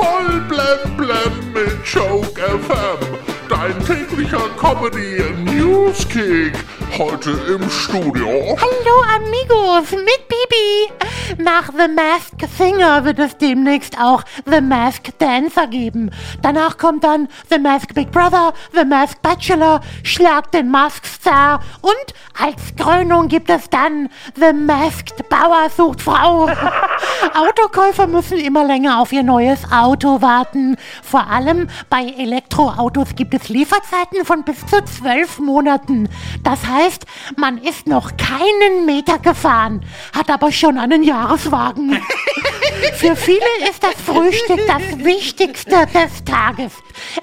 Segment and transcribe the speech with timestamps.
[0.00, 3.18] Voll blem blem mit Joke FM.
[3.50, 6.54] Dein täglicher Comedy Newskick.
[6.96, 8.56] Heute im Studio.
[8.58, 11.09] Hallo Amigos mit Bibi.
[11.38, 16.10] Nach The Masked Singer wird es demnächst auch The Masked Dancer geben.
[16.42, 22.14] Danach kommt dann The Masked Big Brother, The Masked Bachelor, Schlag den Mask Star und
[22.40, 26.48] als Krönung gibt es dann The Masked Bauer sucht Frau.
[27.34, 30.76] Autokäufer müssen immer länger auf ihr neues Auto warten.
[31.02, 36.08] Vor allem bei Elektroautos gibt es Lieferzeiten von bis zu zwölf Monaten.
[36.42, 37.04] Das heißt,
[37.36, 39.84] man ist noch keinen Meter gefahren,
[40.16, 41.90] hat aber schon einen Jahreswagen.
[42.94, 46.72] Für viele ist das Frühstück das Wichtigste des Tages.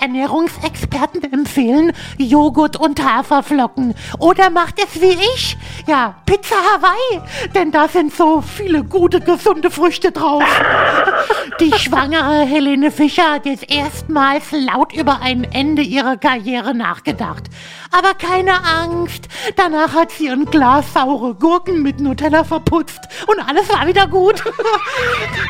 [0.00, 3.94] Ernährungsexperten empfehlen Joghurt und Haferflocken.
[4.18, 5.56] Oder macht es wie ich.
[5.86, 7.20] Ja, Pizza Hawaii.
[7.54, 10.44] Denn da sind so viele gute, gesunde Früchte drauf.
[11.60, 17.44] Die schwangere Helene Fischer hat jetzt erstmals laut über ein Ende ihrer Karriere nachgedacht.
[17.90, 19.28] Aber keine Angst.
[19.56, 24.42] Danach hat sie ein Glas saure Gurken mit Nutella verputzt und alles war wieder gut.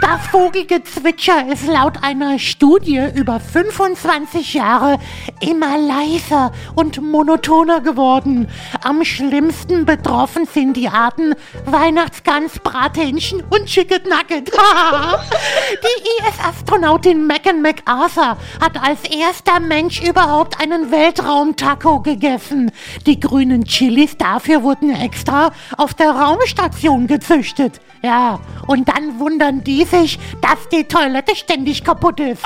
[0.00, 4.98] Das Vogelgezwitscher ist laut einer Studie über 25 Jahre
[5.40, 8.48] immer leiser und monotoner geworden.
[8.82, 11.34] Am schlimmsten betroffen sind die Arten
[11.66, 14.50] Weihnachtsgans, Brathähnchen und Chicken Nugget.
[14.52, 22.70] Die IS-Astronautin Megan MacArthur hat als erster Mensch überhaupt einen Weltraumtaco gegessen.
[23.06, 27.80] Die grünen Chilis dafür wurden extra auf der Raumstation gezüchtet.
[28.04, 32.44] Ja, und dann wundern die sich, dass die Toilette ständig kaputt ist.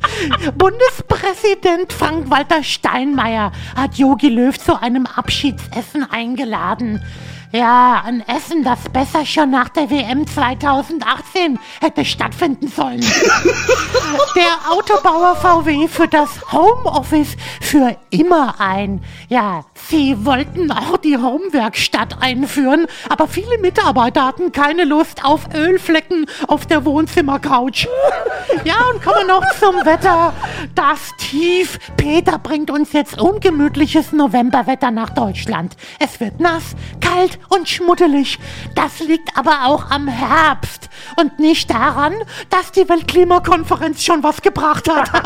[0.56, 7.02] Bundespräsident Frank-Walter Steinmeier hat Jogi Löw zu einem Abschiedsessen eingeladen.
[7.52, 13.00] Ja, ein Essen, das besser schon nach der WM 2018 hätte stattfinden sollen.
[14.34, 19.02] Der Autobauer VW führt das Homeoffice für immer ein.
[19.28, 26.26] Ja, sie wollten auch die Homewerkstatt einführen, aber viele Mitarbeiter hatten keine Lust auf Ölflecken
[26.48, 27.86] auf der Wohnzimmercouch.
[28.64, 30.32] Ja, und kommen wir noch zum Wetter.
[30.74, 31.78] Das Tief.
[31.96, 35.76] Peter bringt uns jetzt ungemütliches Novemberwetter nach Deutschland.
[35.98, 38.38] Es wird nass, kalt und schmuddelig.
[38.74, 42.14] Das liegt aber auch am Herbst und nicht daran,
[42.50, 45.10] dass die Weltklimakonferenz schon was gebracht hat.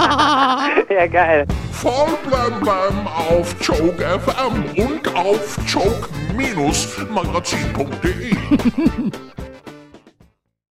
[0.89, 1.47] Ja, geil.
[1.73, 8.37] Voll blem blem auf Joke FM und auf joke-magazin.de.